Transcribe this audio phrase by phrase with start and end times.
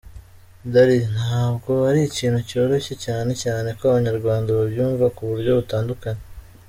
[0.73, 6.23] Dady: Ntabwo ari ikintu cyoroshye cyane cyane ko Abanyarwanda babyumva ku buryo butandukanye.